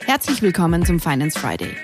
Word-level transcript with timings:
Herzlich 0.00 0.42
willkommen 0.42 0.84
zum 0.84 0.98
Finance 0.98 1.38
Friday. 1.38 1.76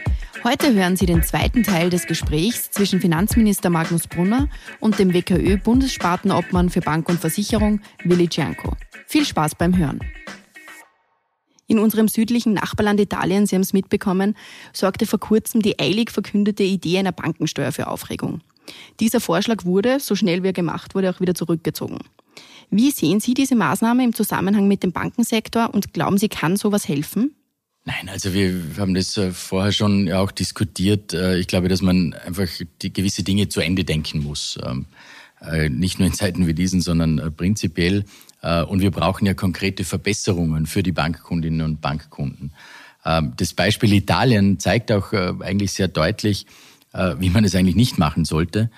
Heute 0.42 0.74
hören 0.74 0.96
Sie 0.96 1.06
den 1.06 1.22
zweiten 1.22 1.62
Teil 1.62 1.90
des 1.90 2.06
Gesprächs 2.06 2.70
zwischen 2.70 3.00
Finanzminister 3.00 3.70
Magnus 3.70 4.06
Brunner 4.06 4.48
und 4.80 4.98
dem 4.98 5.12
WKÖ-Bundesspartenobmann 5.12 6.70
für 6.70 6.80
Bank 6.80 7.08
und 7.08 7.20
Versicherung 7.20 7.80
Willi 8.04 8.28
Cianco. 8.28 8.76
Viel 9.06 9.24
Spaß 9.24 9.54
beim 9.54 9.76
Hören. 9.76 10.00
In 11.68 11.78
unserem 11.78 12.06
südlichen 12.06 12.52
Nachbarland 12.52 13.00
Italien, 13.00 13.46
Sie 13.46 13.56
haben 13.56 13.62
es 13.62 13.72
mitbekommen, 13.72 14.36
sorgte 14.72 15.06
vor 15.06 15.18
kurzem 15.18 15.62
die 15.62 15.78
eilig 15.80 16.10
verkündete 16.10 16.62
Idee 16.62 16.98
einer 16.98 17.12
Bankensteuer 17.12 17.72
für 17.72 17.88
Aufregung. 17.88 18.40
Dieser 19.00 19.20
Vorschlag 19.20 19.64
wurde, 19.64 20.00
so 20.00 20.14
schnell 20.14 20.42
wie 20.42 20.48
er 20.48 20.52
gemacht 20.52 20.94
wurde, 20.94 21.10
auch 21.10 21.20
wieder 21.20 21.34
zurückgezogen. 21.34 21.98
Wie 22.70 22.90
sehen 22.90 23.20
Sie 23.20 23.34
diese 23.34 23.56
Maßnahme 23.56 24.04
im 24.04 24.14
Zusammenhang 24.14 24.68
mit 24.68 24.82
dem 24.82 24.92
Bankensektor 24.92 25.72
und 25.72 25.92
glauben 25.92 26.18
Sie, 26.18 26.28
kann 26.28 26.56
sowas 26.56 26.88
helfen? 26.88 27.36
Nein, 27.86 28.08
also 28.08 28.34
wir 28.34 28.52
haben 28.78 28.94
das 28.94 29.16
äh, 29.16 29.30
vorher 29.30 29.70
schon 29.70 30.10
auch 30.10 30.32
diskutiert. 30.32 31.14
Äh, 31.14 31.38
ich 31.38 31.46
glaube, 31.46 31.68
dass 31.68 31.82
man 31.82 32.14
einfach 32.14 32.48
die 32.82 32.92
gewisse 32.92 33.22
Dinge 33.22 33.48
zu 33.48 33.60
Ende 33.60 33.84
denken 33.84 34.24
muss. 34.24 34.58
Ähm, 34.66 34.86
äh, 35.40 35.68
nicht 35.68 36.00
nur 36.00 36.08
in 36.08 36.12
Zeiten 36.14 36.48
wie 36.48 36.54
diesen, 36.54 36.80
sondern 36.80 37.34
prinzipiell. 37.36 38.04
Und 38.68 38.80
wir 38.80 38.92
brauchen 38.92 39.26
ja 39.26 39.34
konkrete 39.34 39.82
Verbesserungen 39.82 40.66
für 40.66 40.82
die 40.84 40.92
Bankkundinnen 40.92 41.62
und 41.62 41.80
Bankkunden. 41.80 42.52
Ähm, 43.04 43.32
das 43.36 43.54
Beispiel 43.54 43.92
Italien 43.92 44.60
zeigt 44.60 44.92
auch 44.92 45.12
eigentlich 45.12 45.72
sehr 45.72 45.88
deutlich, 45.88 46.46
wie 46.92 47.30
man 47.30 47.44
es 47.44 47.54
eigentlich 47.54 47.74
nicht 47.74 47.98
machen 47.98 48.24
sollte. 48.24 48.70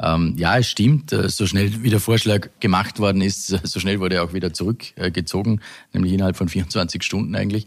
Ähm, 0.00 0.34
ja, 0.36 0.58
es 0.58 0.68
stimmt, 0.68 1.10
so 1.10 1.46
schnell 1.46 1.82
wie 1.82 1.90
der 1.90 2.00
Vorschlag 2.00 2.48
gemacht 2.60 2.98
worden 2.98 3.22
ist, 3.22 3.46
so 3.62 3.80
schnell 3.80 4.00
wurde 4.00 4.16
er 4.16 4.24
auch 4.24 4.32
wieder 4.32 4.52
zurückgezogen, 4.52 5.60
nämlich 5.92 6.12
innerhalb 6.12 6.36
von 6.36 6.48
24 6.48 7.02
Stunden 7.02 7.34
eigentlich. 7.36 7.66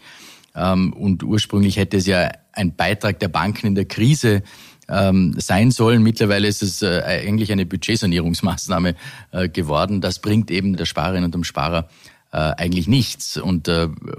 Ähm, 0.55 0.93
und 0.93 1.23
ursprünglich 1.23 1.77
hätte 1.77 1.97
es 1.97 2.07
ja 2.07 2.31
ein 2.53 2.75
Beitrag 2.75 3.19
der 3.19 3.27
Banken 3.27 3.67
in 3.67 3.75
der 3.75 3.85
Krise 3.85 4.43
ähm, 4.87 5.35
sein 5.37 5.71
sollen. 5.71 6.03
Mittlerweile 6.03 6.47
ist 6.47 6.63
es 6.63 6.81
äh, 6.81 7.01
eigentlich 7.05 7.51
eine 7.51 7.65
Budgetsanierungsmaßnahme 7.65 8.95
äh, 9.31 9.49
geworden. 9.49 10.01
Das 10.01 10.19
bringt 10.19 10.51
eben 10.51 10.77
der 10.77 10.85
Sparerin 10.85 11.23
und 11.23 11.33
dem 11.33 11.43
Sparer 11.43 11.89
äh, 12.31 12.37
eigentlich 12.37 12.87
nichts. 12.87 13.37
Und 13.37 13.69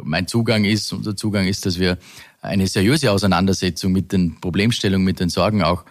mein 0.02 0.26
Zugang 0.26 0.64
ist, 0.64 0.92
unser 0.92 1.16
Zugang 1.16 1.46
ist, 1.46 1.66
dass 1.66 1.78
wir 1.78 1.98
eine 2.42 2.66
seriöse 2.66 3.10
Auseinandersetzung 3.10 3.92
mit 3.92 4.12
den 4.12 4.40
Problemstellungen, 4.40 5.04
mit 5.04 5.20
den 5.20 5.28
Sorgen 5.28 5.62
auch 5.62 5.84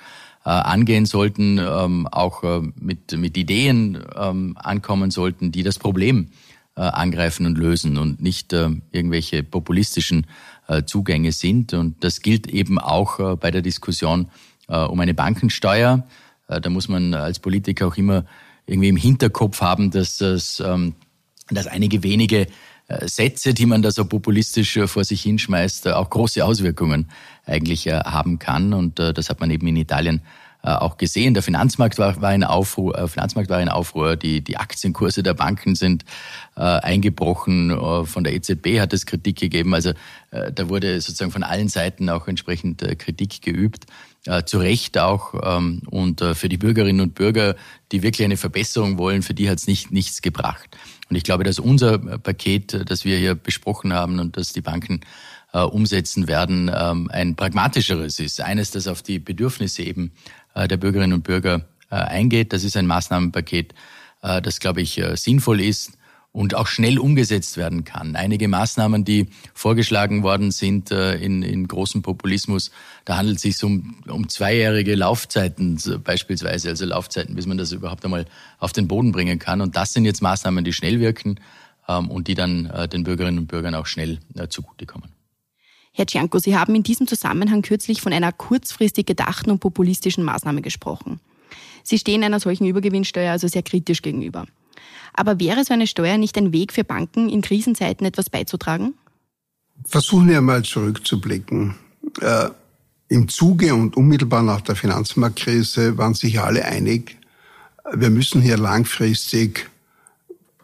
angehen 0.50 1.06
sollten, 1.08 1.58
ähm, 1.58 2.08
auch 2.08 2.44
mit, 2.76 3.18
mit 3.18 3.36
Ideen 3.36 4.06
ankommen 4.16 5.10
sollten, 5.10 5.52
die 5.52 5.64
das 5.64 5.80
Problem 5.80 6.30
äh, 6.78 6.82
angreifen 6.82 7.46
und 7.46 7.58
lösen 7.58 7.98
und 7.98 8.22
nicht 8.22 8.52
äh, 8.52 8.70
irgendwelche 8.92 9.44
populistischen 9.44 10.28
äh, 10.68 10.84
Zugänge 10.84 11.32
sind. 11.32 11.74
Und 11.74 12.04
das 12.04 12.20
gilt 12.22 12.48
eben 12.48 12.80
auch 12.80 13.38
bei 13.38 13.50
der 13.50 13.62
Diskussion 13.62 14.30
um 14.68 15.00
eine 15.00 15.14
Bankensteuer. 15.14 16.08
Da 16.48 16.70
muss 16.72 16.88
man 16.88 17.14
als 17.14 17.38
Politiker 17.38 17.86
auch 17.86 17.98
immer 17.98 18.26
irgendwie 18.66 18.90
im 18.90 18.96
Hinterkopf 18.96 19.62
haben, 19.62 19.92
dass, 19.92 20.18
das, 20.18 20.60
ähm, 20.60 20.96
dass 21.50 21.68
einige 21.68 22.04
wenige 22.04 22.48
Sätze, 23.06 23.54
die 23.54 23.66
man 23.66 23.82
da 23.82 23.92
so 23.92 24.06
populistisch 24.06 24.80
vor 24.86 25.04
sich 25.04 25.24
hinschmeißt, 25.24 25.88
auch 25.88 26.10
große 26.10 26.46
Auswirkungen 26.46 27.10
eigentlich 27.46 27.88
haben 27.88 28.38
kann. 28.38 28.74
Und 28.74 29.00
das 29.00 29.30
hat 29.30 29.40
man 29.40 29.50
eben 29.50 29.66
in 29.68 29.76
Italien 29.76 30.22
äh, 30.66 30.70
auch 30.70 30.98
gesehen. 30.98 31.36
Der 31.36 31.44
Finanzmarkt 31.44 32.00
war, 32.00 32.20
war 32.24 32.34
in 32.34 32.44
Aufruhr, 32.44 32.98
äh, 32.98 33.08
Finanzmarkt 33.08 33.52
war 33.52 33.62
in 33.62 33.70
Aufruhr. 33.70 34.16
Die, 34.16 34.42
die 34.42 34.58
Aktienkurse 34.58 35.22
der 35.22 35.36
Banken 35.36 35.76
sind 35.76 36.06
äh, 36.56 36.62
eingebrochen. 36.62 37.70
Äh, 37.70 38.06
von 38.06 38.24
der 38.24 38.34
EZB 38.34 38.80
hat 38.80 38.92
es 38.92 39.06
Kritik 39.06 39.38
gegeben. 39.40 39.76
Also 39.76 39.92
äh, 40.32 40.52
da 40.52 40.68
wurde 40.68 41.00
sozusagen 41.02 41.30
von 41.30 41.44
allen 41.44 41.68
Seiten 41.68 42.10
auch 42.10 42.28
entsprechend 42.28 42.82
äh, 42.82 42.96
Kritik 42.96 43.44
geübt. 43.44 43.86
Äh, 44.28 44.44
zu 44.44 44.58
Recht 44.58 44.98
auch. 44.98 45.36
Ähm, 45.44 45.84
und 45.86 46.22
äh, 46.22 46.34
für 46.34 46.50
die 46.50 46.58
Bürgerinnen 46.58 47.02
und 47.02 47.14
Bürger, 47.14 47.56
die 47.92 48.02
wirklich 48.02 48.26
eine 48.26 48.38
Verbesserung 48.38 48.98
wollen, 48.98 49.22
für 49.22 49.36
die 49.36 49.50
hat 49.50 49.60
es 49.60 49.68
nicht, 49.68 49.92
nichts 49.92 50.24
gebracht. 50.24 50.76
Und 51.10 51.16
ich 51.16 51.24
glaube, 51.24 51.44
dass 51.44 51.60
unser 51.60 52.00
Paket, 52.00 52.90
das 52.90 53.06
wir 53.06 53.18
hier 53.18 53.36
besprochen 53.36 53.94
haben 53.94 54.20
und 54.20 54.38
das 54.38 54.52
die 54.52 54.62
Banken 54.62 55.02
äh, 55.54 55.60
umsetzen 55.60 56.28
werden, 56.28 56.72
ähm, 56.76 57.08
ein 57.12 57.36
pragmatischeres 57.36 58.20
ist. 58.20 58.42
Eines, 58.42 58.72
das 58.72 58.88
auf 58.88 59.04
die 59.04 59.20
Bedürfnisse 59.20 59.84
eben 59.84 60.12
äh, 60.56 60.68
der 60.68 60.78
Bürgerinnen 60.78 61.14
und 61.14 61.24
Bürger 61.24 61.68
äh, 61.92 61.96
eingeht. 61.96 62.52
Das 62.52 62.64
ist 62.64 62.76
ein 62.78 62.88
Maßnahmenpaket, 62.88 63.76
äh, 64.24 64.42
das, 64.42 64.60
glaube 64.60 64.82
ich, 64.82 65.00
sinnvoll 65.14 65.62
ist 65.62 66.00
und 66.36 66.54
auch 66.54 66.68
schnell 66.68 67.00
umgesetzt 67.00 67.56
werden 67.56 67.86
kann. 67.86 68.18
Einige 68.18 68.50
Maßnahmen, 68.50 69.06
die 69.06 69.28
vorgeschlagen 69.54 70.22
worden 70.22 70.52
sind 70.52 70.92
in, 70.92 71.42
in 71.42 71.66
großem 71.66 72.02
Populismus, 72.02 72.72
da 73.06 73.16
handelt 73.16 73.38
es 73.38 73.44
sich 73.44 73.64
um, 73.64 74.04
um 74.10 74.28
zweijährige 74.28 74.96
Laufzeiten 74.96 75.80
beispielsweise, 76.04 76.68
also 76.68 76.86
Laufzeiten, 76.86 77.36
bis 77.36 77.46
man 77.46 77.58
das 77.58 77.72
überhaupt 77.72 78.04
einmal 78.04 78.26
auf 78.60 78.74
den 78.74 78.90
Boden 78.90 79.14
bringen 79.14 79.40
kann. 79.40 79.62
Und 79.62 79.78
das 79.78 79.94
sind 79.94 80.04
jetzt 80.04 80.22
Maßnahmen, 80.22 80.66
die 80.66 80.74
schnell 80.74 81.00
wirken 81.00 81.40
ähm, 81.88 82.12
und 82.12 82.28
die 82.28 82.36
dann 82.36 82.70
den 82.92 83.06
Bürgerinnen 83.06 83.40
und 83.40 83.48
Bürgern 83.48 83.74
auch 83.74 83.86
schnell 83.86 84.20
zugutekommen. 84.50 85.10
Herr 85.94 86.06
Cianco, 86.06 86.40
Sie 86.40 86.58
haben 86.58 86.76
in 86.76 86.84
diesem 86.84 87.08
Zusammenhang 87.08 87.62
kürzlich 87.62 88.02
von 88.02 88.12
einer 88.12 88.34
kurzfristig 88.34 89.06
gedachten 89.06 89.52
und 89.52 89.60
populistischen 89.60 90.26
Maßnahme 90.26 90.62
gesprochen. 90.62 91.22
Sie 91.82 91.98
stehen 91.98 92.26
einer 92.26 92.42
solchen 92.42 92.66
Übergewinnsteuer 92.66 93.32
also 93.32 93.48
sehr 93.48 93.64
kritisch 93.64 94.02
gegenüber. 94.02 94.46
Aber 95.14 95.40
wäre 95.40 95.64
so 95.64 95.74
eine 95.74 95.88
Steuer 95.88 96.18
nicht 96.18 96.38
ein 96.38 96.52
Weg 96.52 96.74
für 96.74 96.84
Banken, 96.84 97.30
in 97.30 97.42
Krisenzeiten 97.42 98.06
etwas 98.06 98.30
beizutragen? 98.30 98.94
Versuchen 99.86 100.30
wir 100.30 100.42
mal 100.42 100.64
zurückzublicken. 100.64 101.76
Äh, 102.22 102.50
Im 103.08 103.28
Zuge 103.28 103.74
und 103.74 103.96
unmittelbar 103.98 104.44
nach 104.44 104.62
der 104.62 104.76
Finanzmarktkrise 104.76 105.98
waren 105.98 106.14
sich 106.14 106.40
alle 106.40 106.66
einig, 106.66 107.18
wir 107.94 108.10
müssen 108.10 108.42
hier 108.42 108.58
langfristig 108.58 109.70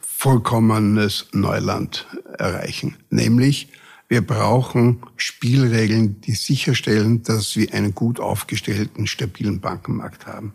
vollkommenes 0.01 1.27
Neuland 1.33 2.07
erreichen. 2.37 2.97
Nämlich, 3.09 3.69
wir 4.07 4.21
brauchen 4.21 5.01
Spielregeln, 5.15 6.19
die 6.21 6.33
sicherstellen, 6.33 7.23
dass 7.23 7.55
wir 7.55 7.73
einen 7.73 7.95
gut 7.95 8.19
aufgestellten, 8.19 9.07
stabilen 9.07 9.61
Bankenmarkt 9.61 10.27
haben. 10.27 10.53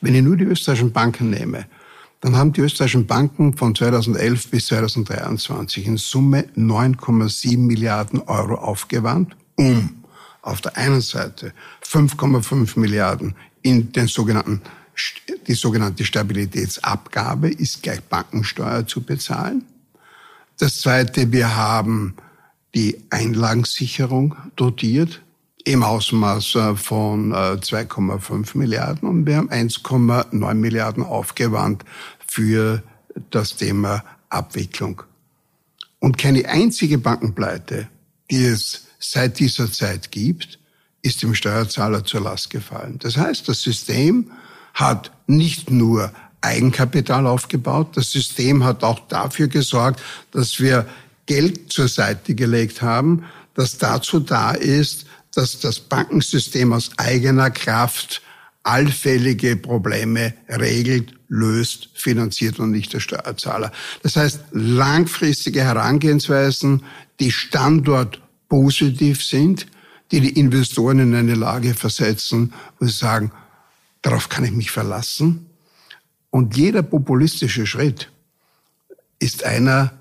Wenn 0.00 0.14
ich 0.14 0.22
nur 0.22 0.36
die 0.36 0.44
österreichischen 0.44 0.92
Banken 0.92 1.30
nehme, 1.30 1.66
dann 2.26 2.36
haben 2.36 2.52
die 2.52 2.60
österreichischen 2.60 3.06
Banken 3.06 3.56
von 3.56 3.72
2011 3.72 4.50
bis 4.50 4.66
2023 4.66 5.86
in 5.86 5.96
Summe 5.96 6.48
9,7 6.56 7.56
Milliarden 7.56 8.20
Euro 8.22 8.56
aufgewandt, 8.56 9.36
um 9.54 10.02
auf 10.42 10.60
der 10.60 10.76
einen 10.76 11.02
Seite 11.02 11.52
5,5 11.88 12.80
Milliarden 12.80 13.36
in 13.62 13.92
den 13.92 14.08
sogenannten 14.08 14.60
die 15.46 15.54
sogenannte 15.54 16.04
Stabilitätsabgabe 16.04 17.48
ist 17.48 17.84
gleich 17.84 18.02
Bankensteuer 18.02 18.84
zu 18.88 19.02
bezahlen. 19.02 19.64
Das 20.58 20.80
zweite, 20.80 21.30
wir 21.30 21.54
haben 21.54 22.16
die 22.74 23.02
Einlagensicherung 23.10 24.34
dotiert 24.56 25.22
im 25.66 25.82
Ausmaß 25.82 26.58
von 26.76 27.34
2,5 27.34 28.54
äh, 28.54 28.58
Milliarden 28.58 29.08
und 29.08 29.26
wir 29.26 29.36
haben 29.36 29.50
1,9 29.50 30.54
Milliarden 30.54 31.02
aufgewandt 31.02 31.84
für 32.24 32.84
das 33.30 33.56
Thema 33.56 34.04
Abwicklung. 34.28 35.02
Und 35.98 36.18
keine 36.18 36.48
einzige 36.48 36.98
Bankenpleite, 36.98 37.88
die 38.30 38.44
es 38.44 38.86
seit 39.00 39.40
dieser 39.40 39.70
Zeit 39.72 40.12
gibt, 40.12 40.60
ist 41.02 41.22
dem 41.22 41.34
Steuerzahler 41.34 42.04
zur 42.04 42.20
Last 42.20 42.50
gefallen. 42.50 43.00
Das 43.00 43.16
heißt, 43.16 43.48
das 43.48 43.60
System 43.60 44.30
hat 44.72 45.10
nicht 45.26 45.70
nur 45.70 46.12
Eigenkapital 46.42 47.26
aufgebaut, 47.26 47.96
das 47.96 48.12
System 48.12 48.62
hat 48.62 48.84
auch 48.84 49.00
dafür 49.08 49.48
gesorgt, 49.48 50.00
dass 50.30 50.60
wir 50.60 50.86
Geld 51.26 51.72
zur 51.72 51.88
Seite 51.88 52.36
gelegt 52.36 52.82
haben, 52.82 53.24
das 53.54 53.78
dazu 53.78 54.20
da 54.20 54.52
ist, 54.52 55.06
dass 55.36 55.60
das 55.60 55.80
Bankensystem 55.80 56.72
aus 56.72 56.90
eigener 56.96 57.50
Kraft 57.50 58.22
allfällige 58.62 59.56
Probleme 59.56 60.34
regelt, 60.48 61.14
löst, 61.28 61.88
finanziert 61.94 62.58
und 62.58 62.72
nicht 62.72 62.92
der 62.92 63.00
Steuerzahler. 63.00 63.70
Das 64.02 64.16
heißt, 64.16 64.40
langfristige 64.52 65.62
Herangehensweisen, 65.62 66.82
die 67.20 67.30
Standort 67.30 68.20
positiv 68.48 69.24
sind, 69.24 69.66
die 70.10 70.20
die 70.20 70.38
Investoren 70.38 70.98
in 71.00 71.14
eine 71.14 71.34
Lage 71.34 71.74
versetzen, 71.74 72.52
wo 72.78 72.86
sie 72.86 72.92
sagen, 72.92 73.30
darauf 74.02 74.28
kann 74.28 74.44
ich 74.44 74.52
mich 74.52 74.70
verlassen. 74.70 75.46
Und 76.30 76.56
jeder 76.56 76.82
populistische 76.82 77.66
Schritt 77.66 78.10
ist 79.18 79.44
einer, 79.44 79.92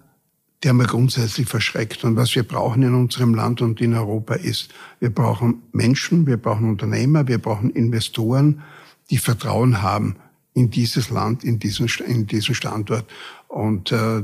der 0.65 0.73
mir 0.73 0.87
grundsätzlich 0.87 1.47
verschreckt. 1.47 2.03
Und 2.03 2.15
was 2.15 2.33
wir 2.33 2.41
brauchen 2.41 2.81
in 2.81 2.95
unserem 2.95 3.35
Land 3.35 3.61
und 3.61 3.79
in 3.81 3.93
Europa 3.93 4.33
ist, 4.33 4.73
wir 4.99 5.11
brauchen 5.11 5.61
Menschen, 5.71 6.25
wir 6.25 6.37
brauchen 6.37 6.67
Unternehmer, 6.67 7.27
wir 7.27 7.37
brauchen 7.37 7.69
Investoren, 7.69 8.63
die 9.11 9.19
Vertrauen 9.19 9.83
haben 9.83 10.15
in 10.55 10.71
dieses 10.71 11.11
Land, 11.11 11.43
in 11.43 11.59
diesen, 11.59 11.87
in 12.07 12.25
diesen 12.25 12.55
Standort. 12.55 13.05
Und 13.47 13.91
äh, 13.91 14.23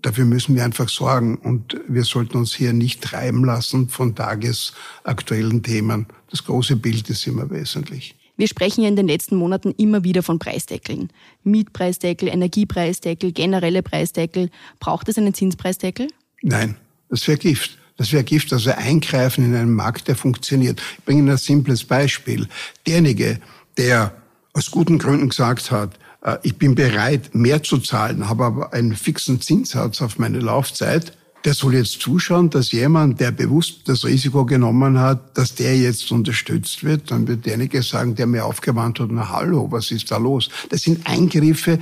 dafür 0.00 0.26
müssen 0.26 0.54
wir 0.54 0.64
einfach 0.64 0.88
sorgen. 0.88 1.36
Und 1.38 1.80
wir 1.88 2.04
sollten 2.04 2.36
uns 2.36 2.54
hier 2.54 2.72
nicht 2.72 3.02
treiben 3.02 3.44
lassen 3.44 3.88
von 3.88 4.14
tagesaktuellen 4.14 5.64
Themen. 5.64 6.06
Das 6.30 6.44
große 6.44 6.76
Bild 6.76 7.10
ist 7.10 7.26
immer 7.26 7.50
wesentlich. 7.50 8.14
Wir 8.40 8.48
sprechen 8.48 8.80
ja 8.80 8.88
in 8.88 8.96
den 8.96 9.06
letzten 9.06 9.36
Monaten 9.36 9.74
immer 9.76 10.02
wieder 10.02 10.22
von 10.22 10.38
Preisdeckeln. 10.38 11.10
Mietpreisdeckel, 11.44 12.26
Energiepreisdeckel, 12.26 13.32
generelle 13.32 13.82
Preisdeckel. 13.82 14.48
Braucht 14.78 15.10
es 15.10 15.18
einen 15.18 15.34
Zinspreisdeckel? 15.34 16.08
Nein, 16.40 16.76
das 17.10 17.28
wäre 17.28 17.36
Gift. 17.36 17.76
Das 17.98 18.14
wäre 18.14 18.24
Gift, 18.24 18.50
also 18.54 18.70
eingreifen 18.70 19.44
in 19.44 19.54
einen 19.54 19.74
Markt, 19.74 20.08
der 20.08 20.16
funktioniert. 20.16 20.80
Ich 20.96 21.04
bringe 21.04 21.20
Ihnen 21.20 21.28
ein 21.28 21.36
simples 21.36 21.84
Beispiel. 21.84 22.48
Derjenige, 22.86 23.40
der 23.76 24.14
aus 24.54 24.70
guten 24.70 24.96
Gründen 24.96 25.28
gesagt 25.28 25.70
hat, 25.70 25.98
äh, 26.22 26.38
ich 26.42 26.56
bin 26.56 26.74
bereit, 26.74 27.34
mehr 27.34 27.62
zu 27.62 27.76
zahlen, 27.76 28.30
habe 28.30 28.46
aber 28.46 28.72
einen 28.72 28.96
fixen 28.96 29.42
Zinssatz 29.42 30.00
auf 30.00 30.18
meine 30.18 30.38
Laufzeit, 30.38 31.12
der 31.44 31.54
soll 31.54 31.74
jetzt 31.74 32.00
zuschauen, 32.00 32.50
dass 32.50 32.72
jemand, 32.72 33.20
der 33.20 33.30
bewusst 33.30 33.88
das 33.88 34.04
Risiko 34.04 34.44
genommen 34.44 34.98
hat, 34.98 35.36
dass 35.38 35.54
der 35.54 35.76
jetzt 35.76 36.10
unterstützt 36.12 36.84
wird. 36.84 37.10
Dann 37.10 37.26
wird 37.26 37.46
derjenige 37.46 37.82
sagen, 37.82 38.14
der 38.14 38.26
mir 38.26 38.44
aufgewandt 38.44 39.00
hat, 39.00 39.08
na 39.10 39.30
hallo, 39.30 39.68
was 39.70 39.90
ist 39.90 40.10
da 40.10 40.18
los? 40.18 40.50
Das 40.68 40.82
sind 40.82 41.06
Eingriffe, 41.06 41.78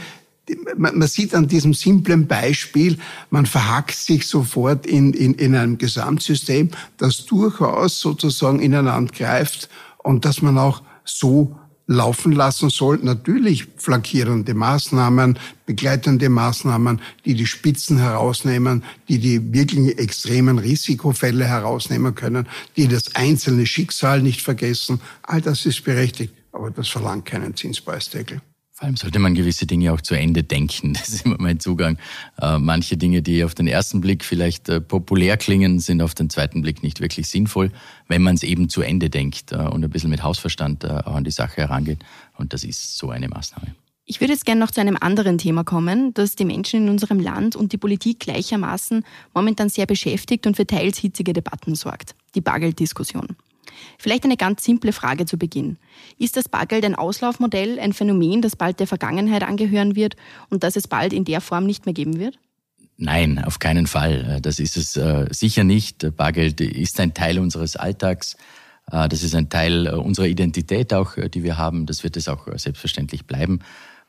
man, 0.76 1.06
sieht 1.06 1.34
an 1.34 1.46
diesem 1.46 1.74
simplen 1.74 2.26
Beispiel, 2.26 2.98
man 3.30 3.46
verhackt 3.46 3.96
sich 3.96 4.26
sofort 4.26 4.86
in, 4.86 5.12
in, 5.12 5.34
in 5.34 5.54
einem 5.54 5.78
Gesamtsystem, 5.78 6.70
das 6.96 7.26
durchaus 7.26 8.00
sozusagen 8.00 8.60
ineinander 8.60 9.12
greift 9.12 9.68
und 9.98 10.24
dass 10.24 10.40
man 10.42 10.56
auch 10.58 10.82
so 11.04 11.56
laufen 11.88 12.32
lassen 12.32 12.70
soll. 12.70 12.98
Natürlich 13.02 13.66
flankierende 13.76 14.54
Maßnahmen, 14.54 15.38
begleitende 15.66 16.28
Maßnahmen, 16.28 17.00
die 17.24 17.34
die 17.34 17.46
Spitzen 17.46 17.98
herausnehmen, 17.98 18.84
die 19.08 19.18
die 19.18 19.52
wirklichen 19.52 19.88
extremen 19.98 20.58
Risikofälle 20.58 21.46
herausnehmen 21.46 22.14
können, 22.14 22.46
die 22.76 22.86
das 22.86 23.16
einzelne 23.16 23.66
Schicksal 23.66 24.22
nicht 24.22 24.42
vergessen. 24.42 25.00
All 25.22 25.40
das 25.40 25.66
ist 25.66 25.82
berechtigt, 25.82 26.34
aber 26.52 26.70
das 26.70 26.88
verlangt 26.88 27.24
keinen 27.24 27.56
Zinspreisdeckel. 27.56 28.40
Vor 28.78 28.86
allem 28.86 28.96
sollte 28.96 29.18
man 29.18 29.34
gewisse 29.34 29.66
Dinge 29.66 29.92
auch 29.92 30.00
zu 30.00 30.14
Ende 30.14 30.44
denken. 30.44 30.92
Das 30.98 31.08
ist 31.08 31.26
immer 31.26 31.34
mein 31.40 31.58
Zugang. 31.58 31.98
Äh, 32.40 32.58
manche 32.58 32.96
Dinge, 32.96 33.22
die 33.22 33.42
auf 33.42 33.56
den 33.56 33.66
ersten 33.66 34.00
Blick 34.00 34.24
vielleicht 34.24 34.68
äh, 34.68 34.80
populär 34.80 35.36
klingen, 35.36 35.80
sind 35.80 36.00
auf 36.00 36.14
den 36.14 36.30
zweiten 36.30 36.62
Blick 36.62 36.84
nicht 36.84 37.00
wirklich 37.00 37.28
sinnvoll, 37.28 37.72
wenn 38.06 38.22
man 38.22 38.36
es 38.36 38.44
eben 38.44 38.68
zu 38.68 38.82
Ende 38.82 39.10
denkt 39.10 39.50
äh, 39.50 39.56
und 39.56 39.82
ein 39.82 39.90
bisschen 39.90 40.10
mit 40.10 40.22
Hausverstand 40.22 40.88
auch 40.88 41.16
an 41.16 41.24
die 41.24 41.32
Sache 41.32 41.62
herangeht. 41.62 42.04
Und 42.36 42.52
das 42.52 42.62
ist 42.62 42.96
so 42.96 43.10
eine 43.10 43.28
Maßnahme. 43.28 43.74
Ich 44.04 44.20
würde 44.20 44.32
jetzt 44.32 44.46
gerne 44.46 44.60
noch 44.60 44.70
zu 44.70 44.80
einem 44.80 44.96
anderen 45.00 45.38
Thema 45.38 45.64
kommen, 45.64 46.14
das 46.14 46.36
die 46.36 46.44
Menschen 46.44 46.84
in 46.84 46.88
unserem 46.88 47.18
Land 47.18 47.56
und 47.56 47.72
die 47.72 47.78
Politik 47.78 48.20
gleichermaßen 48.20 49.04
momentan 49.34 49.70
sehr 49.70 49.86
beschäftigt 49.86 50.46
und 50.46 50.54
für 50.54 50.68
teils 50.68 50.98
hitzige 50.98 51.32
Debatten 51.32 51.74
sorgt. 51.74 52.14
Die 52.36 52.40
Bargelddiskussion. 52.40 53.36
Vielleicht 53.98 54.24
eine 54.24 54.36
ganz 54.36 54.64
simple 54.64 54.92
Frage 54.92 55.26
zu 55.26 55.38
Beginn. 55.38 55.78
Ist 56.18 56.36
das 56.36 56.48
Bargeld 56.48 56.84
ein 56.84 56.94
Auslaufmodell, 56.94 57.78
ein 57.78 57.92
Phänomen, 57.92 58.42
das 58.42 58.56
bald 58.56 58.80
der 58.80 58.86
Vergangenheit 58.86 59.42
angehören 59.42 59.96
wird 59.96 60.16
und 60.50 60.62
das 60.62 60.76
es 60.76 60.88
bald 60.88 61.12
in 61.12 61.24
der 61.24 61.40
Form 61.40 61.66
nicht 61.66 61.86
mehr 61.86 61.94
geben 61.94 62.18
wird? 62.18 62.38
Nein, 63.00 63.42
auf 63.44 63.60
keinen 63.60 63.86
Fall. 63.86 64.40
Das 64.42 64.58
ist 64.58 64.76
es 64.76 64.96
äh, 64.96 65.26
sicher 65.30 65.62
nicht. 65.62 66.16
Bargeld 66.16 66.60
ist 66.60 66.98
ein 66.98 67.14
Teil 67.14 67.38
unseres 67.38 67.76
Alltags. 67.76 68.36
Äh, 68.90 69.08
das 69.08 69.22
ist 69.22 69.36
ein 69.36 69.48
Teil 69.48 69.86
äh, 69.86 69.90
unserer 69.92 70.26
Identität 70.26 70.92
auch, 70.92 71.14
die 71.14 71.44
wir 71.44 71.56
haben. 71.56 71.86
Das 71.86 72.02
wird 72.02 72.16
es 72.16 72.28
auch 72.28 72.48
selbstverständlich 72.56 73.24
bleiben. 73.24 73.60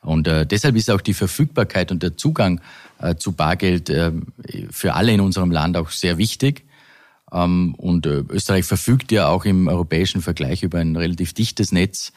Und 0.01 0.27
deshalb 0.27 0.77
ist 0.77 0.89
auch 0.89 1.01
die 1.01 1.13
Verfügbarkeit 1.13 1.91
und 1.91 2.01
der 2.01 2.15
Zugang 2.15 2.61
zu 3.17 3.33
Bargeld 3.33 3.91
für 4.71 4.93
alle 4.93 5.11
in 5.11 5.19
unserem 5.19 5.51
Land 5.51 5.75
auch 5.75 5.89
sehr 5.89 6.17
wichtig. 6.17 6.68
Ähm, 7.31 7.75
und 7.75 8.05
äh, 8.05 8.23
Österreich 8.29 8.65
verfügt 8.65 9.11
ja 9.11 9.27
auch 9.27 9.45
im 9.45 9.67
europäischen 9.67 10.21
Vergleich 10.21 10.63
über 10.63 10.79
ein 10.79 10.95
relativ 10.95 11.33
dichtes 11.33 11.71
Netz 11.71 12.11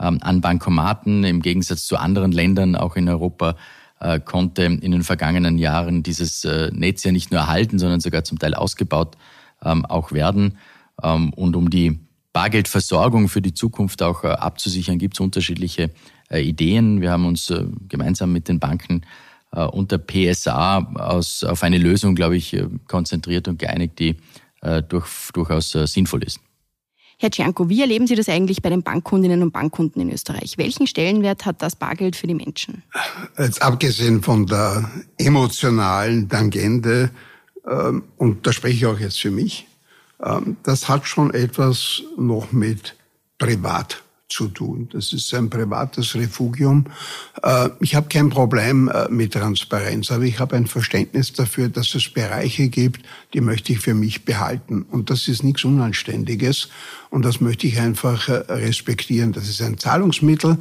ähm, 0.00 0.18
an 0.20 0.40
Bankomaten. 0.40 1.24
Im 1.24 1.42
Gegensatz 1.42 1.84
zu 1.84 1.96
anderen 1.96 2.32
Ländern, 2.32 2.76
auch 2.76 2.96
in 2.96 3.08
Europa, 3.08 3.56
äh, 4.00 4.20
konnte 4.20 4.64
in 4.64 4.92
den 4.92 5.02
vergangenen 5.02 5.58
Jahren 5.58 6.02
dieses 6.02 6.44
äh, 6.44 6.70
Netz 6.72 7.04
ja 7.04 7.12
nicht 7.12 7.30
nur 7.30 7.40
erhalten, 7.40 7.78
sondern 7.78 8.00
sogar 8.00 8.24
zum 8.24 8.38
Teil 8.38 8.54
ausgebaut 8.54 9.16
ähm, 9.62 9.84
auch 9.84 10.12
werden. 10.12 10.58
Und 10.98 11.56
um 11.56 11.68
die 11.68 12.00
Bargeldversorgung 12.32 13.28
für 13.28 13.42
die 13.42 13.52
Zukunft 13.52 14.02
auch 14.02 14.24
abzusichern, 14.24 14.96
gibt 14.96 15.12
es 15.12 15.20
unterschiedliche 15.20 15.90
Ideen. 16.30 17.02
Wir 17.02 17.10
haben 17.10 17.26
uns 17.26 17.52
gemeinsam 17.86 18.32
mit 18.32 18.48
den 18.48 18.60
Banken 18.60 19.02
unter 19.50 19.98
PSA 19.98 20.78
aus, 20.94 21.44
auf 21.44 21.62
eine 21.62 21.76
Lösung, 21.76 22.14
glaube 22.14 22.38
ich, 22.38 22.56
konzentriert 22.88 23.46
und 23.46 23.58
geeinigt, 23.58 23.98
die 23.98 24.16
äh, 24.66 24.82
durch, 24.82 25.06
durchaus 25.32 25.74
äh, 25.74 25.86
sinnvoll 25.86 26.24
ist. 26.24 26.40
Herr 27.18 27.30
Czernko, 27.30 27.70
wie 27.70 27.80
erleben 27.80 28.06
Sie 28.06 28.14
das 28.14 28.28
eigentlich 28.28 28.60
bei 28.60 28.68
den 28.68 28.82
Bankkundinnen 28.82 29.42
und 29.42 29.50
Bankkunden 29.50 30.02
in 30.02 30.12
Österreich? 30.12 30.58
Welchen 30.58 30.86
Stellenwert 30.86 31.46
hat 31.46 31.62
das 31.62 31.74
Bargeld 31.74 32.14
für 32.14 32.26
die 32.26 32.34
Menschen? 32.34 32.82
Jetzt 33.38 33.62
abgesehen 33.62 34.22
von 34.22 34.46
der 34.46 34.90
emotionalen 35.16 36.28
Tangente, 36.28 37.10
ähm, 37.66 38.04
und 38.18 38.46
da 38.46 38.52
spreche 38.52 38.76
ich 38.76 38.86
auch 38.86 38.98
jetzt 38.98 39.18
für 39.18 39.30
mich, 39.30 39.66
ähm, 40.22 40.58
das 40.62 40.90
hat 40.90 41.06
schon 41.06 41.32
etwas 41.32 42.02
noch 42.18 42.52
mit 42.52 42.96
Privat 43.38 44.02
zu 44.28 44.48
tun. 44.48 44.88
Das 44.92 45.12
ist 45.12 45.32
ein 45.34 45.50
privates 45.50 46.14
Refugium. 46.14 46.86
Äh, 47.42 47.68
ich 47.80 47.94
habe 47.94 48.08
kein 48.08 48.28
Problem 48.28 48.88
äh, 48.88 49.08
mit 49.08 49.34
Transparenz, 49.34 50.10
aber 50.10 50.24
ich 50.24 50.40
habe 50.40 50.56
ein 50.56 50.66
Verständnis 50.66 51.32
dafür, 51.32 51.68
dass 51.68 51.94
es 51.94 52.08
Bereiche 52.08 52.68
gibt, 52.68 53.02
die 53.34 53.40
möchte 53.40 53.72
ich 53.72 53.78
für 53.78 53.94
mich 53.94 54.24
behalten. 54.24 54.82
Und 54.90 55.10
das 55.10 55.28
ist 55.28 55.44
nichts 55.44 55.64
Unanständiges. 55.64 56.68
Und 57.10 57.24
das 57.24 57.40
möchte 57.40 57.66
ich 57.68 57.78
einfach 57.78 58.28
äh, 58.28 58.32
respektieren. 58.52 59.32
Das 59.32 59.48
ist 59.48 59.62
ein 59.62 59.78
Zahlungsmittel, 59.78 60.58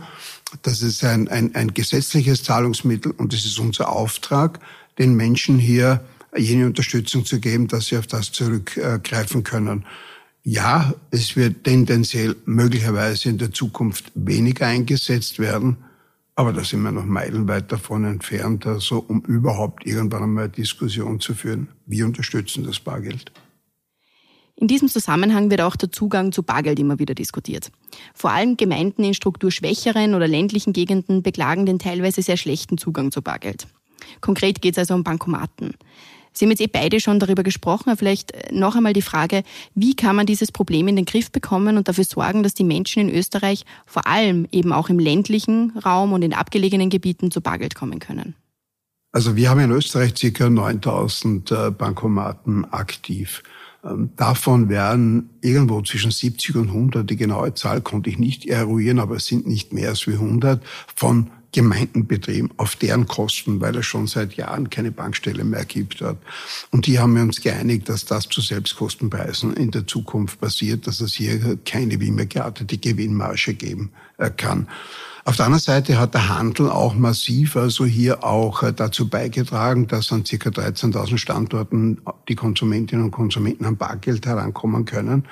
das 0.62 0.82
ist 0.82 1.04
ein, 1.04 1.28
ein, 1.28 1.56
ein 1.56 1.74
gesetzliches 1.74 2.44
Zahlungsmittel 2.44 3.12
und 3.18 3.34
es 3.34 3.46
ist 3.46 3.60
unser 3.60 3.90
Auftrag, 3.90 4.60
den 5.00 5.16
Menschen 5.16 5.58
hier 5.58 6.06
jene 6.38 6.66
Unterstützung 6.66 7.26
zu 7.26 7.40
geben, 7.40 7.68
dass 7.68 7.88
sie 7.88 7.98
auf 7.98 8.08
das 8.08 8.32
zurückgreifen 8.32 9.44
können. 9.44 9.86
Ja, 10.48 10.94
es 11.10 11.36
wird 11.36 11.64
tendenziell 11.64 12.36
möglicherweise 12.46 13.30
in 13.30 13.40
der 13.40 13.52
Zukunft 13.52 14.12
weniger 14.14 14.68
eingesetzt 14.68 15.40
werden, 15.40 15.78
aber 16.36 16.54
da 16.54 16.64
sind 16.64 16.84
wir 16.84 16.92
noch 16.92 17.04
meilenweit 17.04 17.72
davon 17.72 18.06
entfernt, 18.06 18.68
also 18.68 19.04
um 19.08 19.22
überhaupt 19.22 19.88
irgendwann 19.88 20.22
einmal 20.22 20.50
Diskussion 20.50 21.20
zu 21.20 21.34
führen. 21.34 21.70
Wir 21.88 22.06
unterstützen 22.06 22.64
das 22.64 22.80
Bargeld. 22.80 23.32
In 24.56 24.68
diesem 24.68 24.88
Zusammenhang 24.88 25.50
wird 25.50 25.62
auch 25.62 25.76
der 25.76 25.92
Zugang 25.92 26.32
zu 26.32 26.44
Bargeld 26.44 26.80
immer 26.80 27.00
wieder 27.00 27.16
diskutiert. 27.16 27.72
Vor 28.14 28.30
allem 28.30 28.56
Gemeinden 28.56 29.04
in 29.04 29.16
strukturschwächeren 29.16 30.14
oder 30.14 30.28
ländlichen 30.28 30.74
Gegenden 30.74 31.24
beklagen 31.24 31.66
den 31.66 31.80
teilweise 31.80 32.22
sehr 32.22 32.38
schlechten 32.38 32.78
Zugang 32.78 33.12
zu 33.12 33.24
Bargeld. 33.24 33.66
Konkret 34.22 34.62
geht 34.62 34.76
es 34.76 34.78
also 34.78 34.94
um 34.94 35.04
Bankomaten. 35.04 35.74
Sie 36.36 36.46
haben 36.46 36.52
jetzt 36.52 36.62
eh 36.62 36.68
beide 36.68 37.00
schon 37.00 37.20
darüber 37.20 37.44
gesprochen, 37.44 37.90
aber 37.90 37.98
vielleicht 37.98 38.32
äh, 38.34 38.54
noch 38.54 38.76
einmal 38.76 38.94
die 38.94 39.02
Frage, 39.02 39.44
wie 39.74 39.96
kann 39.96 40.16
man 40.16 40.26
dieses 40.26 40.52
Problem 40.52 40.88
in 40.88 40.96
den 40.96 41.06
Griff 41.06 41.32
bekommen 41.32 41.78
und 41.78 41.88
dafür 41.88 42.04
sorgen, 42.04 42.44
dass 42.44 42.54
die 42.54 42.64
Menschen 42.64 43.08
in 43.08 43.16
Österreich 43.16 43.66
vor 43.86 44.06
allem 44.06 44.48
eben 44.52 44.74
auch 44.74 44.90
im 44.90 45.00
ländlichen 45.00 45.72
Raum 45.78 46.14
und 46.14 46.22
in 46.22 46.34
abgelegenen 46.34 46.90
Gebieten 46.90 47.32
zu 47.32 47.42
Bargeld 47.42 47.76
kommen 47.76 48.00
können? 48.00 48.36
Also 49.14 49.38
wir 49.38 49.50
haben 49.50 49.62
in 49.62 49.72
Österreich 49.72 50.14
ca. 50.34 50.50
9000 50.50 51.52
äh, 51.52 51.72
Bankomaten 51.72 52.66
aktiv. 52.66 53.44
Ähm, 53.86 54.10
davon 54.18 54.68
werden 54.68 55.30
irgendwo 55.46 55.82
zwischen 55.82 56.12
70 56.12 56.56
und 56.56 56.68
100, 56.70 57.10
die 57.10 57.16
genaue 57.16 57.54
Zahl 57.54 57.82
konnte 57.82 58.10
ich 58.10 58.18
nicht 58.18 58.46
eruieren, 58.46 59.00
aber 59.00 59.16
es 59.16 59.28
sind 59.28 59.48
nicht 59.48 59.72
mehr 59.72 59.90
als 59.90 60.08
100 60.08 60.62
von 60.96 61.30
Gemeinden 61.56 62.06
betrieben, 62.06 62.50
auf 62.58 62.76
deren 62.76 63.08
Kosten, 63.08 63.62
weil 63.62 63.78
es 63.78 63.86
schon 63.86 64.08
seit 64.08 64.34
Jahren 64.34 64.70
keine 64.70 64.92
Bankstelle 64.92 65.46
mehr 65.46 65.64
gibt 65.64 66.02
dort. 66.02 66.18
Und 66.72 66.86
die 66.86 67.00
haben 67.00 67.16
wir 67.16 67.22
uns 67.22 67.42
geeinigt, 67.42 67.88
dass 67.88 68.04
das 68.04 68.28
zu 68.28 68.42
Selbstkostenpreisen 68.42 69.54
in 69.54 69.72
der 69.72 69.88
Zukunft 69.88 70.42
passiert, 70.42 70.86
dass 70.86 71.00
es 71.00 71.14
hier 71.14 71.58
keine 71.64 72.02
wie 72.02 72.10
immer 72.10 72.26
geartete 72.26 72.78
Gewinnmarge 72.78 73.54
geben 73.54 73.92
äh, 74.18 74.32
kann. 74.32 74.68
Auf 75.28 75.38
der 75.38 75.48
anderen 75.48 75.64
Seite 75.64 75.98
hat 75.98 76.14
der 76.14 76.30
Handel 76.30 76.70
auch 76.70 76.94
massiv 76.94 77.56
also 77.56 77.84
hier 77.84 78.24
auch 78.24 78.62
äh, 78.62 78.72
dazu 78.72 79.10
beigetragen, 79.10 79.88
dass 79.88 80.12
an 80.12 80.24
ca. 80.24 80.50
13.000 80.50 81.18
Standorten 81.18 82.00
die 82.28 82.36
Konsumentinnen 82.36 83.06
und 83.06 83.12
Konsumenten 83.12 83.66
an 83.66 83.76
Bargeld 83.76 84.28
herankommen 84.28 84.86
können. 84.86 85.24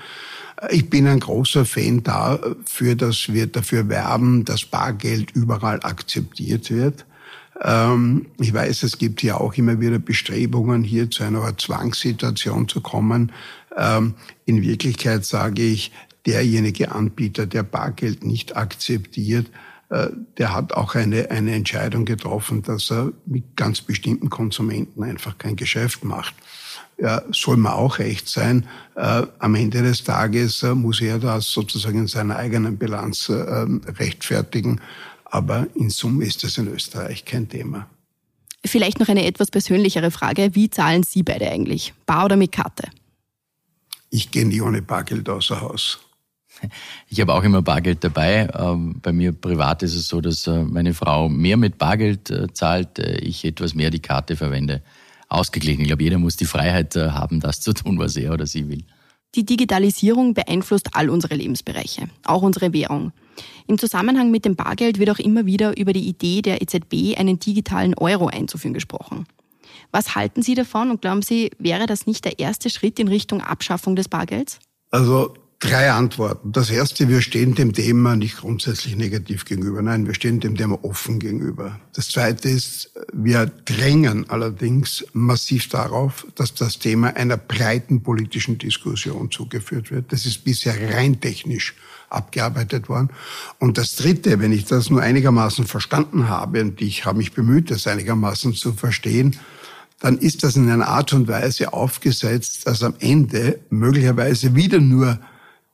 Ich 0.69 0.89
bin 0.89 1.07
ein 1.07 1.19
großer 1.19 1.65
Fan 1.65 2.03
dafür, 2.03 2.95
dass 2.95 3.31
wir 3.33 3.47
dafür 3.47 3.89
werben, 3.89 4.45
dass 4.45 4.65
Bargeld 4.65 5.31
überall 5.31 5.79
akzeptiert 5.83 6.69
wird. 6.69 7.05
Ähm, 7.61 8.27
ich 8.39 8.53
weiß, 8.53 8.83
es 8.83 8.97
gibt 8.97 9.21
hier 9.21 9.39
auch 9.41 9.53
immer 9.55 9.79
wieder 9.79 9.99
Bestrebungen, 9.99 10.83
hier 10.83 11.09
zu 11.09 11.23
einer 11.23 11.57
Zwangssituation 11.57 12.67
zu 12.67 12.81
kommen. 12.81 13.31
Ähm, 13.75 14.15
in 14.45 14.61
Wirklichkeit 14.61 15.25
sage 15.25 15.63
ich, 15.63 15.91
derjenige 16.25 16.91
Anbieter, 16.91 17.45
der 17.45 17.63
Bargeld 17.63 18.23
nicht 18.23 18.55
akzeptiert, 18.55 19.49
äh, 19.89 20.09
der 20.37 20.53
hat 20.53 20.73
auch 20.73 20.95
eine, 20.95 21.29
eine 21.31 21.53
Entscheidung 21.53 22.05
getroffen, 22.05 22.63
dass 22.63 22.91
er 22.91 23.11
mit 23.25 23.55
ganz 23.55 23.81
bestimmten 23.81 24.29
Konsumenten 24.29 25.03
einfach 25.03 25.37
kein 25.37 25.55
Geschäft 25.55 26.03
macht. 26.03 26.35
Ja, 26.97 27.21
soll 27.31 27.57
mir 27.57 27.73
auch 27.73 27.99
recht 27.99 28.29
sein. 28.29 28.67
Äh, 28.95 29.23
am 29.39 29.55
Ende 29.55 29.81
des 29.81 30.03
Tages 30.03 30.61
äh, 30.63 30.75
muss 30.75 31.01
er 31.01 31.19
das 31.19 31.51
sozusagen 31.51 31.99
in 31.99 32.07
seiner 32.07 32.35
eigenen 32.35 32.77
Bilanz 32.77 33.29
äh, 33.29 33.33
rechtfertigen. 33.33 34.79
Aber 35.25 35.67
in 35.73 35.89
Summe 35.89 36.25
ist 36.25 36.43
das 36.43 36.57
in 36.57 36.67
Österreich 36.67 37.25
kein 37.25 37.49
Thema. 37.49 37.87
Vielleicht 38.63 38.99
noch 38.99 39.09
eine 39.09 39.25
etwas 39.25 39.49
persönlichere 39.49 40.11
Frage. 40.11 40.51
Wie 40.53 40.69
zahlen 40.69 41.03
Sie 41.03 41.23
beide 41.23 41.49
eigentlich? 41.49 41.93
Bar 42.05 42.25
oder 42.25 42.37
mit 42.37 42.51
Karte? 42.51 42.87
Ich 44.09 44.29
gehe 44.29 44.45
nie 44.45 44.61
ohne 44.61 44.81
Bargeld 44.81 45.27
außer 45.27 45.59
Haus. 45.59 45.99
Ich 47.09 47.19
habe 47.19 47.33
auch 47.33 47.43
immer 47.43 47.63
Bargeld 47.63 48.03
dabei. 48.03 48.47
Ähm, 48.53 48.99
bei 49.01 49.11
mir 49.11 49.33
privat 49.33 49.81
ist 49.83 49.95
es 49.95 50.07
so, 50.07 50.21
dass 50.21 50.45
äh, 50.45 50.63
meine 50.63 50.93
Frau 50.93 51.27
mehr 51.27 51.57
mit 51.57 51.79
Bargeld 51.79 52.31
zahlt, 52.53 52.99
ich 52.99 53.43
etwas 53.43 53.73
mehr 53.73 53.89
die 53.89 53.99
Karte 53.99 54.35
verwende. 54.35 54.83
Ausgeglichen. 55.33 55.81
Ich 55.81 55.87
glaube, 55.87 56.03
jeder 56.03 56.19
muss 56.19 56.37
die 56.37 56.45
Freiheit 56.45 56.95
haben, 56.95 57.39
das 57.39 57.61
zu 57.61 57.73
tun, 57.73 57.99
was 57.99 58.15
er 58.15 58.33
oder 58.33 58.45
sie 58.45 58.69
will. 58.69 58.83
Die 59.35 59.45
Digitalisierung 59.45 60.35
beeinflusst 60.35 60.89
all 60.93 61.09
unsere 61.09 61.33
Lebensbereiche, 61.33 62.07
auch 62.23 62.43
unsere 62.43 62.71
Währung. 62.71 63.13
Im 63.67 63.79
Zusammenhang 63.79 64.29
mit 64.29 64.45
dem 64.45 64.55
Bargeld 64.55 64.99
wird 64.99 65.09
auch 65.09 65.19
immer 65.19 65.45
wieder 65.47 65.75
über 65.77 65.91
die 65.91 66.07
Idee 66.07 66.43
der 66.43 66.61
EZB, 66.61 67.17
einen 67.17 67.39
digitalen 67.39 67.95
Euro 67.95 68.27
einzuführen, 68.27 68.75
gesprochen. 68.75 69.25
Was 69.91 70.15
halten 70.15 70.43
Sie 70.43 70.53
davon 70.53 70.91
und 70.91 71.01
glauben 71.01 71.23
Sie, 71.23 71.51
wäre 71.57 71.87
das 71.87 72.05
nicht 72.05 72.25
der 72.25 72.39
erste 72.39 72.69
Schritt 72.69 72.99
in 72.99 73.07
Richtung 73.07 73.41
Abschaffung 73.41 73.95
des 73.95 74.07
Bargelds? 74.07 74.59
Also 74.91 75.33
Drei 75.63 75.91
Antworten. 75.91 76.51
Das 76.51 76.69
erste, 76.69 77.07
wir 77.07 77.21
stehen 77.21 77.55
dem 77.55 77.71
Thema 77.71 78.17
nicht 78.17 78.35
grundsätzlich 78.35 78.97
negativ 78.97 79.45
gegenüber. 79.45 79.81
Nein, 79.81 80.05
wir 80.05 80.13
stehen 80.13 80.41
dem 80.41 80.57
Thema 80.57 80.83
offen 80.83 81.19
gegenüber. 81.19 81.79
Das 81.95 82.09
zweite 82.09 82.49
ist, 82.49 82.91
wir 83.13 83.45
drängen 83.63 84.29
allerdings 84.29 85.05
massiv 85.13 85.69
darauf, 85.69 86.27
dass 86.35 86.53
das 86.53 86.79
Thema 86.79 87.15
einer 87.15 87.37
breiten 87.37 88.03
politischen 88.03 88.57
Diskussion 88.57 89.31
zugeführt 89.31 89.89
wird. 89.89 90.11
Das 90.11 90.25
ist 90.25 90.43
bisher 90.43 90.75
rein 90.93 91.21
technisch 91.21 91.75
abgearbeitet 92.09 92.89
worden. 92.89 93.11
Und 93.57 93.77
das 93.77 93.95
dritte, 93.95 94.41
wenn 94.41 94.51
ich 94.51 94.65
das 94.65 94.89
nur 94.89 95.01
einigermaßen 95.01 95.65
verstanden 95.65 96.27
habe, 96.27 96.59
und 96.59 96.81
ich 96.81 97.05
habe 97.05 97.19
mich 97.19 97.31
bemüht, 97.31 97.71
das 97.71 97.87
einigermaßen 97.87 98.53
zu 98.53 98.73
verstehen, 98.73 99.37
dann 100.01 100.17
ist 100.17 100.43
das 100.43 100.57
in 100.57 100.69
einer 100.69 100.89
Art 100.89 101.13
und 101.13 101.29
Weise 101.29 101.71
aufgesetzt, 101.71 102.67
dass 102.67 102.83
am 102.83 102.95
Ende 102.99 103.61
möglicherweise 103.69 104.55
wieder 104.55 104.81
nur 104.81 105.19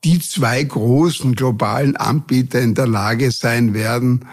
die 0.03 0.19
zwei 0.19 0.63
großen 0.63 1.35
globalen 1.35 1.95
Anbieter 1.97 2.59
in 2.61 2.75
der 2.75 2.87
Lage 2.87 3.31
sein 3.31 3.73
werden, 3.73 4.25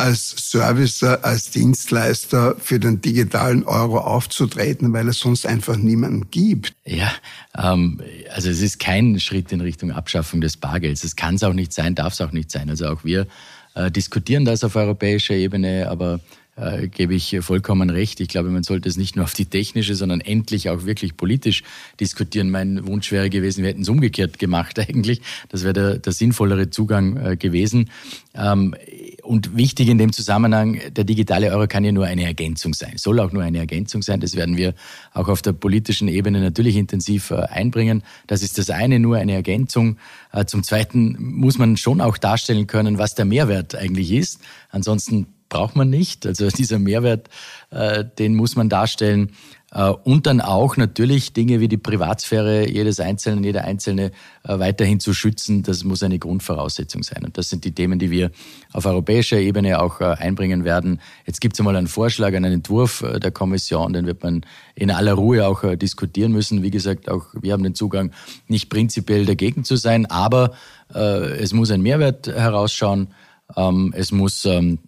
als 0.00 0.50
Servicer, 0.50 1.24
als 1.24 1.50
Dienstleister 1.50 2.56
für 2.58 2.80
den 2.80 3.02
digitalen 3.02 3.64
Euro 3.64 3.98
aufzutreten, 3.98 4.94
weil 4.94 5.08
es 5.08 5.18
sonst 5.18 5.46
einfach 5.46 5.76
niemanden 5.76 6.30
gibt. 6.30 6.74
Ja, 6.86 7.12
ähm, 7.56 8.00
also 8.32 8.48
es 8.48 8.62
ist 8.62 8.78
kein 8.80 9.20
Schritt 9.20 9.52
in 9.52 9.60
Richtung 9.60 9.92
Abschaffung 9.92 10.40
des 10.40 10.56
Bargelds. 10.56 11.04
Es 11.04 11.16
kann 11.16 11.34
es 11.34 11.42
auch 11.42 11.52
nicht 11.52 11.74
sein, 11.74 11.94
darf 11.94 12.14
es 12.14 12.20
auch 12.22 12.32
nicht 12.32 12.50
sein. 12.50 12.70
Also 12.70 12.88
auch 12.88 13.04
wir 13.04 13.26
äh, 13.74 13.90
diskutieren 13.90 14.46
das 14.46 14.64
auf 14.64 14.74
europäischer 14.74 15.34
Ebene, 15.34 15.88
aber 15.90 16.20
äh, 16.60 16.88
gebe 16.88 17.14
ich 17.14 17.38
vollkommen 17.40 17.90
recht. 17.90 18.20
Ich 18.20 18.28
glaube, 18.28 18.50
man 18.50 18.62
sollte 18.62 18.88
es 18.88 18.96
nicht 18.96 19.16
nur 19.16 19.24
auf 19.24 19.34
die 19.34 19.46
technische, 19.46 19.94
sondern 19.94 20.20
endlich 20.20 20.68
auch 20.68 20.84
wirklich 20.84 21.16
politisch 21.16 21.62
diskutieren. 21.98 22.50
Mein 22.50 22.86
Wunsch 22.86 23.10
wäre 23.12 23.30
gewesen, 23.30 23.62
wir 23.62 23.70
hätten 23.70 23.82
es 23.82 23.88
umgekehrt 23.88 24.38
gemacht 24.38 24.78
eigentlich. 24.88 25.20
Das 25.48 25.62
wäre 25.64 25.72
der, 25.72 25.98
der 25.98 26.12
sinnvollere 26.12 26.70
Zugang 26.70 27.16
äh, 27.16 27.36
gewesen. 27.36 27.90
Ähm, 28.34 28.74
und 29.22 29.56
wichtig 29.56 29.88
in 29.88 29.98
dem 29.98 30.12
Zusammenhang, 30.12 30.80
der 30.90 31.04
digitale 31.04 31.50
Euro 31.50 31.66
kann 31.66 31.84
ja 31.84 31.92
nur 31.92 32.06
eine 32.06 32.24
Ergänzung 32.24 32.74
sein, 32.74 32.94
soll 32.96 33.20
auch 33.20 33.32
nur 33.32 33.42
eine 33.42 33.58
Ergänzung 33.58 34.02
sein. 34.02 34.20
Das 34.20 34.34
werden 34.34 34.56
wir 34.56 34.74
auch 35.12 35.28
auf 35.28 35.42
der 35.42 35.52
politischen 35.52 36.08
Ebene 36.08 36.40
natürlich 36.40 36.76
intensiv 36.76 37.30
äh, 37.30 37.36
einbringen. 37.36 38.02
Das 38.26 38.42
ist 38.42 38.58
das 38.58 38.70
eine, 38.70 38.98
nur 38.98 39.16
eine 39.16 39.32
Ergänzung. 39.32 39.96
Äh, 40.32 40.44
zum 40.44 40.62
Zweiten 40.62 41.16
muss 41.18 41.58
man 41.58 41.76
schon 41.76 42.00
auch 42.00 42.18
darstellen 42.18 42.66
können, 42.66 42.98
was 42.98 43.14
der 43.14 43.24
Mehrwert 43.24 43.74
eigentlich 43.74 44.12
ist. 44.12 44.40
Ansonsten 44.70 45.26
braucht 45.50 45.76
man 45.76 45.90
nicht. 45.90 46.26
Also 46.26 46.48
dieser 46.56 46.78
Mehrwert, 46.78 47.28
äh, 47.68 48.04
den 48.18 48.34
muss 48.34 48.56
man 48.56 48.70
darstellen. 48.70 49.32
Äh, 49.72 49.90
und 49.90 50.26
dann 50.26 50.40
auch 50.40 50.76
natürlich 50.76 51.32
Dinge 51.32 51.60
wie 51.60 51.68
die 51.68 51.76
Privatsphäre 51.76 52.68
jedes 52.68 52.98
Einzelnen, 52.98 53.44
jeder 53.44 53.64
Einzelne 53.64 54.10
äh, 54.42 54.58
weiterhin 54.58 55.00
zu 55.00 55.14
schützen. 55.14 55.62
Das 55.62 55.84
muss 55.84 56.02
eine 56.02 56.18
Grundvoraussetzung 56.18 57.02
sein. 57.02 57.24
Und 57.24 57.38
das 57.38 57.50
sind 57.50 57.64
die 57.64 57.72
Themen, 57.72 57.98
die 57.98 58.10
wir 58.10 58.30
auf 58.72 58.86
europäischer 58.86 59.38
Ebene 59.38 59.80
auch 59.80 60.00
äh, 60.00 60.04
einbringen 60.04 60.64
werden. 60.64 61.00
Jetzt 61.26 61.40
gibt 61.40 61.54
es 61.54 61.60
einmal 61.60 61.76
einen 61.76 61.86
Vorschlag, 61.86 62.34
einen 62.34 62.52
Entwurf 62.52 63.02
äh, 63.02 63.20
der 63.20 63.30
Kommission, 63.30 63.92
den 63.92 64.06
wird 64.06 64.22
man 64.22 64.44
in 64.74 64.90
aller 64.90 65.14
Ruhe 65.14 65.46
auch 65.46 65.62
äh, 65.62 65.76
diskutieren 65.76 66.32
müssen. 66.32 66.62
Wie 66.62 66.70
gesagt, 66.70 67.08
auch 67.08 67.26
wir 67.40 67.52
haben 67.52 67.62
den 67.62 67.74
Zugang, 67.74 68.12
nicht 68.48 68.70
prinzipiell 68.70 69.26
dagegen 69.26 69.64
zu 69.64 69.76
sein, 69.76 70.06
aber 70.06 70.52
es 70.92 71.52
muss 71.52 71.70
ein 71.70 71.82
Mehrwert 71.82 72.26
herausschauen. 72.26 73.14
Ähm, 73.56 73.92
es 73.96 74.12
muss 74.12 74.44
ähm, 74.44 74.78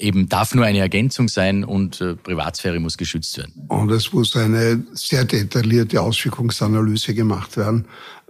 eben 0.00 0.28
darf 0.28 0.54
nur 0.54 0.64
eine 0.64 0.78
Ergänzung 0.78 1.28
sein 1.28 1.64
und 1.64 2.00
äh, 2.00 2.14
Privatsphäre 2.14 2.80
muss 2.80 2.96
geschützt 2.96 3.36
werden. 3.38 3.52
Und 3.68 3.90
es 3.90 4.12
muss 4.12 4.36
eine 4.36 4.82
sehr 4.92 5.24
detaillierte 5.24 6.00
Auswirkungsanalyse 6.00 7.14
gemacht 7.14 7.56
werden, 7.56 7.84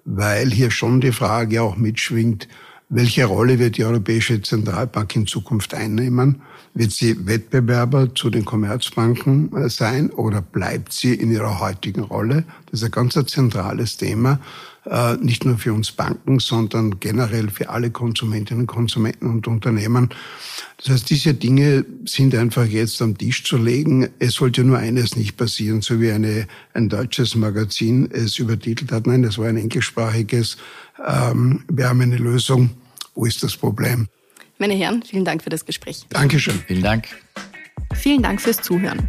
weil 0.05 0.51
hier 0.51 0.71
schon 0.71 1.01
die 1.01 1.13
Frage 1.13 1.63
auch 1.63 1.77
mitschwingt, 1.77 2.49
welche 2.93 3.25
Rolle 3.25 3.61
wird 3.61 3.77
die 3.77 3.85
Europäische 3.85 4.43
Zentralbank 4.43 5.15
in 5.15 5.27
Zukunft 5.27 5.75
einnehmen? 5.75 6.43
Wird 6.75 6.91
sie 6.91 7.25
Wettbewerber 7.25 8.15
zu 8.15 8.31
den 8.31 8.45
Commerzbanken 8.45 9.55
äh, 9.57 9.69
sein 9.69 10.11
oder 10.11 10.43
bleibt 10.43 10.93
sie 10.93 11.15
in 11.15 11.31
ihrer 11.31 11.61
heutigen 11.61 12.03
Rolle? 12.03 12.45
Das 12.67 12.81
ist 12.81 12.87
ein 12.87 12.91
ganz 12.91 13.15
zentrales 13.27 13.97
Thema. 13.97 14.41
Äh, 14.91 15.19
nicht 15.19 15.45
nur 15.45 15.57
für 15.57 15.73
uns 15.73 15.93
Banken, 15.93 16.41
sondern 16.41 16.99
generell 16.99 17.49
für 17.49 17.69
alle 17.69 17.93
Konsumentinnen, 17.93 18.67
Konsumenten 18.67 19.29
und 19.29 19.47
Unternehmen. 19.47 20.11
Das 20.79 20.89
heißt, 20.89 21.11
diese 21.11 21.33
Dinge 21.33 21.85
sind 22.07 22.35
einfach 22.35 22.67
jetzt 22.67 23.01
am 23.01 23.17
Tisch 23.17 23.45
zu 23.45 23.57
legen. 23.57 24.09
Es 24.19 24.35
sollte 24.35 24.65
nur 24.65 24.79
eines 24.79 25.15
nicht 25.15 25.37
passieren, 25.37 25.81
so 25.81 26.01
wie 26.01 26.11
eine, 26.11 26.49
ein 26.75 26.89
deutsches 26.89 27.37
Magazin 27.37 28.11
es 28.11 28.41
übertitelt 28.41 28.91
hat. 28.91 29.07
Nein, 29.07 29.23
das 29.23 29.39
war 29.39 29.47
ein 29.47 29.59
englischsprachiges. 29.59 30.57
Ähm, 31.07 31.63
wir 31.69 31.89
haben 31.89 32.01
eine 32.01 32.17
Lösung. 32.17 32.71
Wo 33.15 33.27
ist 33.27 33.45
das 33.45 33.57
Problem? 33.57 34.09
Meine 34.59 34.75
Herren, 34.75 35.05
vielen 35.05 35.25
Dank 35.25 35.45
für 35.45 35.51
das 35.51 35.65
Gespräch. 35.65 36.05
Dankeschön. 36.09 36.61
Vielen 36.67 36.83
Dank. 36.83 37.07
Vielen 37.95 38.23
Dank 38.23 38.41
fürs 38.41 38.61
Zuhören. 38.61 39.09